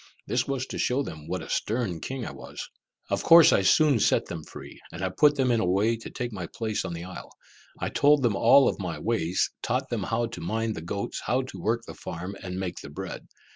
[0.25, 2.59] This was to show them what a stern king I was.
[3.11, 6.09] Of course I soon set them free, and I put them in a way to
[6.09, 7.29] take my place on the isle.
[7.79, 11.43] I told them of all my ways, taught them how to mind the goats, how
[11.43, 13.27] to work the farm, and make the bread.